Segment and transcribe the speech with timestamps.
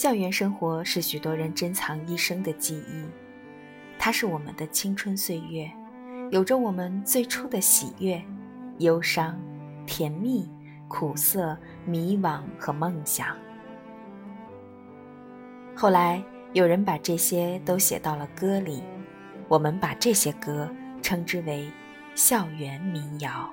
[0.00, 3.04] 校园生活是许多人珍藏一生的记忆，
[3.98, 5.70] 它是我们的青春岁月，
[6.30, 8.18] 有着我们最初的喜悦、
[8.78, 9.38] 忧伤、
[9.84, 10.50] 甜蜜、
[10.88, 11.54] 苦涩、
[11.84, 13.36] 迷惘和梦想。
[15.76, 18.82] 后来有人把这些都写到了歌里，
[19.48, 20.66] 我们把这些歌
[21.02, 21.70] 称之为
[22.14, 23.50] 校园民谣。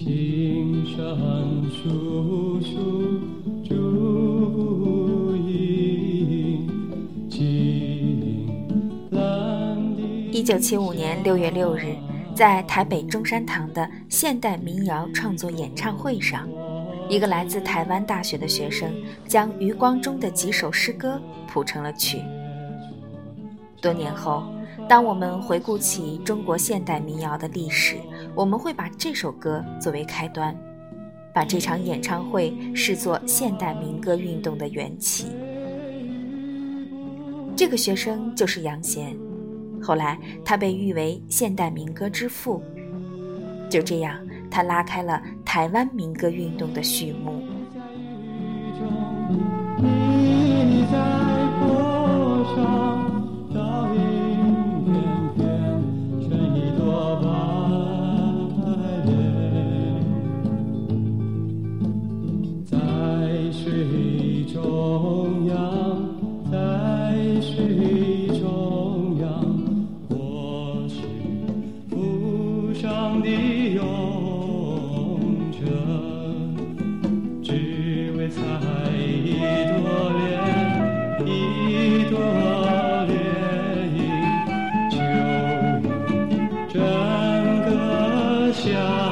[0.00, 0.84] 一
[10.44, 11.96] 九七五年六月六日，
[12.32, 16.48] 在台北中山堂的现代民谣创作演唱会上，
[17.08, 18.88] 一个来自台湾大学的学生
[19.26, 22.20] 将余光中的几首诗歌谱成了曲。
[23.80, 24.44] 多年后，
[24.88, 27.96] 当我们回顾起中国现代民谣的历史，
[28.38, 30.56] 我们会把这首歌作为开端，
[31.34, 35.26] 把这场演唱会视作现代民歌运动的缘起。
[37.56, 39.12] 这个学生就是杨贤。
[39.82, 42.62] 后来，他被誉为现代民歌之父。
[43.68, 47.42] 就这样，他拉开了台湾民歌运动的序幕。
[88.68, 89.07] Russia.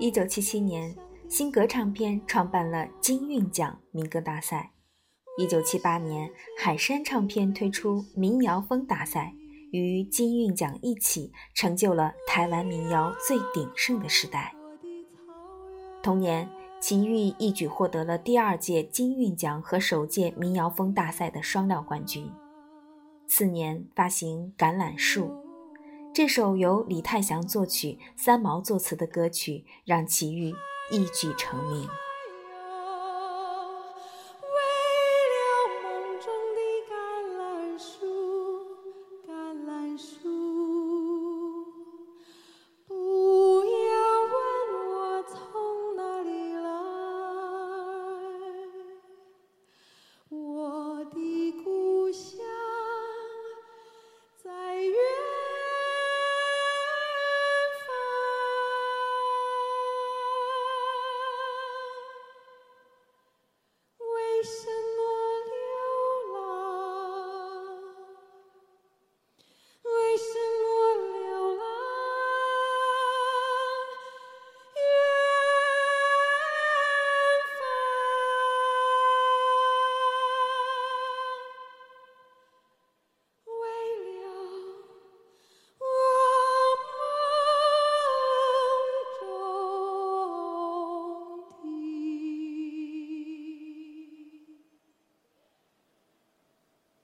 [0.00, 0.96] 一九七七年，
[1.28, 4.72] 新格唱片创办了金韵奖民歌大赛。
[5.36, 9.34] 一九七八年，海山唱片推出民谣风大赛，
[9.72, 14.54] 与金韵奖一起成就了台湾民谣最鼎盛的时代。
[16.02, 16.48] 同年，
[16.80, 22.32] 齐豫一举获得了第二届金韵奖和首届民谣风大赛的双料冠军。
[23.26, 25.26] 次年发行《橄榄树》，
[26.12, 30.52] 这首由李泰祥作曲、三毛作词的歌曲，让齐豫
[30.90, 31.88] 一举成名。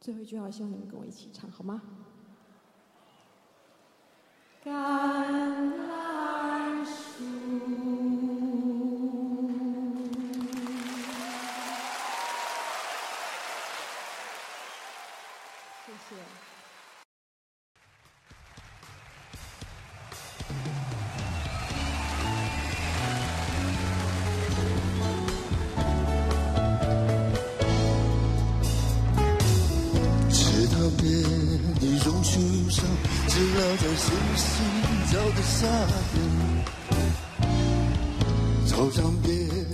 [0.07, 1.83] 最后一句话，希望你们跟我一起唱，好吗？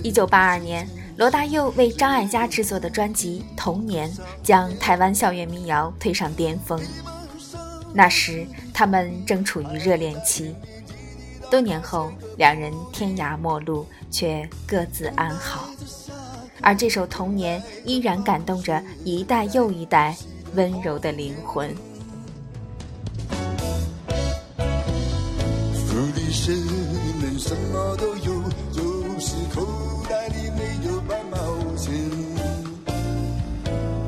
[0.01, 0.87] 一九八二年，
[1.17, 4.09] 罗大佑为张艾嘉制作的专辑《童年》
[4.41, 6.79] 将台湾校园民谣推上巅峰。
[7.93, 10.55] 那时，他们正处于热恋期。
[11.51, 15.67] 多年后，两人天涯陌路，却各自安好。
[16.61, 20.15] 而这首《童年》依然感动着一代又一代
[20.55, 21.75] 温柔的灵魂。
[26.45, 26.59] 这里
[27.21, 28.83] 面什么都有，就
[29.17, 29.65] 是口
[30.09, 31.37] 袋里没有半毛
[31.77, 31.93] 钱。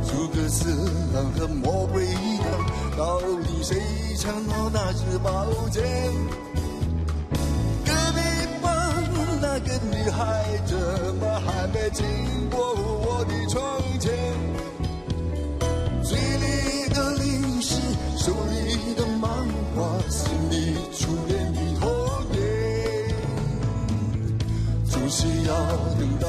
[0.04, 0.70] 诸葛色
[1.14, 2.06] 狼和魔鬼
[2.40, 3.78] 党，到底谁
[4.18, 5.82] 抢到那支宝剑？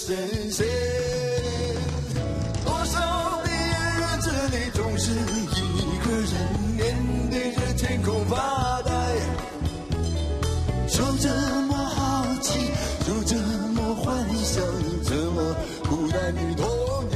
[0.00, 0.16] 神
[0.50, 0.66] 仙？
[2.64, 2.96] 多少
[3.44, 5.14] 的日子里，总是一
[5.98, 6.32] 个人
[6.74, 6.80] 面
[7.30, 8.90] 对着天空发呆，
[10.88, 11.28] 就这
[11.68, 12.48] 么好奇，
[13.06, 13.36] 就这
[13.74, 14.64] 么幻想，
[15.04, 15.54] 这么
[15.86, 16.64] 孤单的童
[17.10, 17.14] 年。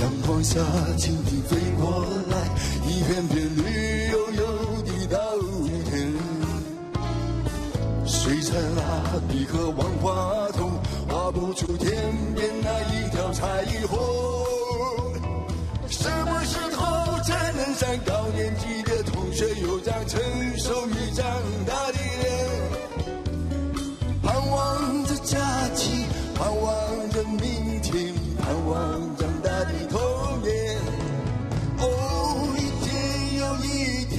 [0.00, 0.58] 阳光下
[0.98, 2.34] 蜻蜓飞过来，
[2.84, 3.62] 一片片绿
[9.48, 10.78] 和万花筒，
[11.08, 11.90] 画不出天
[12.34, 13.98] 边那一条彩虹。
[15.88, 19.48] 什么时候才能像高年级的同学？
[19.62, 20.20] 有张成
[20.58, 21.24] 熟已长
[21.66, 22.28] 大的脸。
[24.22, 25.38] 盼望着假
[25.74, 29.98] 期，盼望着明天，盼望长大的童
[30.42, 30.76] 年。
[31.78, 31.86] 哦，
[32.58, 32.86] 一天
[33.38, 33.66] 又一
[34.04, 34.16] 天，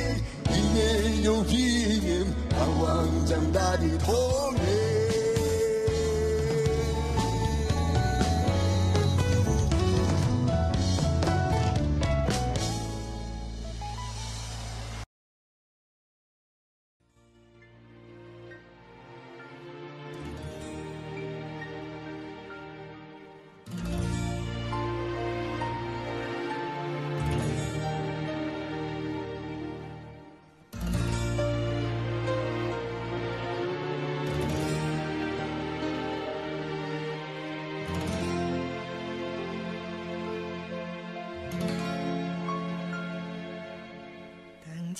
[0.49, 4.13] 一年又一年，盼望长大的童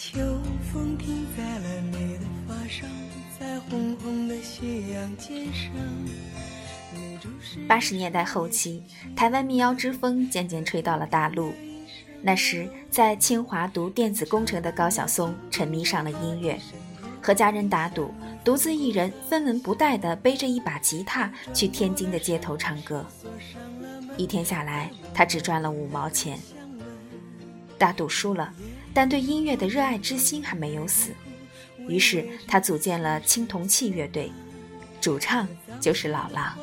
[0.01, 0.18] 秋
[0.72, 2.86] 风停在了你的发梢，
[3.38, 5.74] 在红红的夕阳肩上。
[7.68, 8.82] 八十年代后期，
[9.13, 11.53] 台湾民谣之风渐渐吹到了大陆。
[12.22, 16.58] 那时，在清华读电子工程的高晓松沉迷上了音乐，
[17.22, 23.06] 和家人打赌，独自一人分文不带地背着一把吉他去天津的街头唱歌。
[24.15, 26.39] 一天下来，他只赚了五毛钱。
[27.77, 28.53] 打赌输了，
[28.93, 31.12] 但对音乐的热爱之心还没有死。
[31.88, 34.31] 于是他组建了青铜器乐队，
[35.01, 35.48] 主唱
[35.79, 36.58] 就是老狼。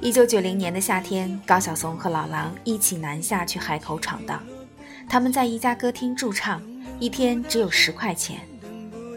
[0.00, 4.42] 一九九零年的夏天，高晓松和老狼一起南下去海口闯荡。
[5.08, 6.62] 他们在一家歌厅驻唱，
[6.98, 8.40] 一天只有十块钱。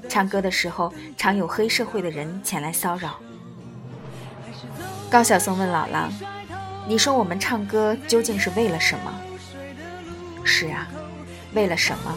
[0.08, 3.20] 唱歌的时候，常有黑社会的人前来骚扰。
[5.10, 6.12] 高晓松问老狼
[6.88, 9.14] ：“你说我们唱歌究竟是为了什么？”
[10.44, 10.88] 是啊，
[11.54, 12.16] 为了什么？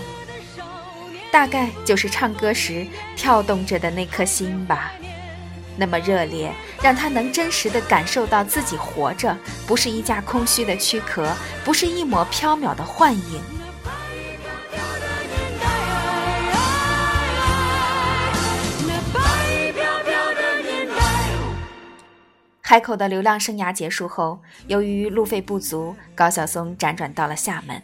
[1.30, 4.92] 大概就是唱歌时跳动着的那颗心吧。
[5.76, 11.32] 那么热烈，让他能真实的感受到自己活着，不是一架空虚的躯壳，
[11.64, 13.40] 不是一抹飘渺的幻影。
[22.68, 27.82] 海口的流浪生涯结束后，由于路费不足，高晓松辗转到了厦门。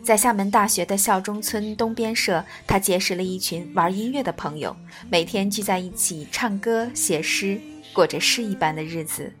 [0.00, 4.76] 在厦门大学的校中村东边社，他结识了一群玩音乐的朋友，
[5.10, 7.60] 每天聚在一起唱歌、写诗，
[7.92, 9.32] 过着诗一般的日子。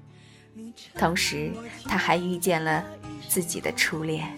[0.98, 1.52] 同时，
[1.84, 2.84] 他还遇见了
[3.28, 4.28] 自己的初恋。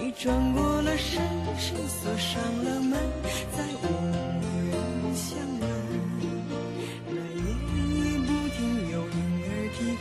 [0.00, 1.20] 你转过了身，
[1.58, 2.96] 谁锁上了门，
[3.56, 4.06] 再无
[4.70, 5.42] 人相。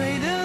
[0.00, 0.39] trade